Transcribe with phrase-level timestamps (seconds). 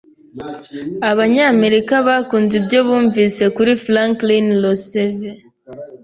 [1.11, 5.41] Abanyamerika bakunze ibyo bumvise kuri Franklin Roosevelt.